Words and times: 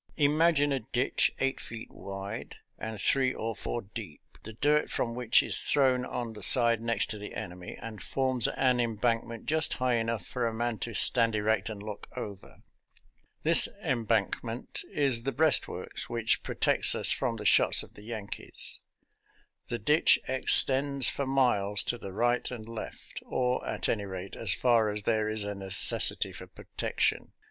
Imagine 0.17 0.71
a 0.71 0.79
ditch 0.79 1.31
eight 1.39 1.59
feet 1.59 1.91
wide 1.91 2.55
and 2.79 2.99
three 2.99 3.35
or 3.35 3.55
four 3.55 3.83
deep, 3.83 4.23
the 4.41 4.53
dirt 4.53 4.89
from 4.89 5.13
which 5.13 5.43
is 5.43 5.59
thrown 5.59 6.05
on 6.05 6.33
the 6.33 6.41
side 6.41 6.81
next 6.81 7.11
to 7.11 7.19
the 7.19 7.35
enemy 7.35 7.77
and 7.79 8.01
forms 8.01 8.47
an 8.47 8.79
embankment 8.79 9.45
just 9.45 9.73
high 9.73 9.97
enough 9.97 10.25
for 10.25 10.47
a 10.47 10.53
man 10.55 10.79
to 10.79 10.95
stand 10.95 11.35
erect 11.35 11.69
and 11.69 11.83
look 11.83 12.07
over. 12.15 12.63
This 13.43 13.67
embankment 13.83 14.81
is 14.91 15.21
the 15.21 15.31
breastworks 15.31 16.09
which 16.09 16.41
protects 16.41 16.95
us 16.95 17.11
from 17.11 17.35
the 17.35 17.45
shots 17.45 17.83
of 17.83 17.93
the 17.93 18.01
Yankees. 18.01 18.79
The 19.67 19.77
ditch 19.77 20.17
extends 20.27 21.09
for 21.09 21.27
miles 21.27 21.83
to 21.83 21.99
the 21.99 22.11
right 22.11 22.49
and 22.49 22.67
left, 22.67 23.21
or, 23.23 23.63
at 23.67 23.87
any 23.87 24.05
rate, 24.05 24.35
as 24.35 24.51
far 24.51 24.89
as 24.89 25.03
there 25.03 25.29
is 25.29 25.43
a 25.43 25.53
necessity 25.53 26.33
for 26.33 26.47
protection. 26.47 27.33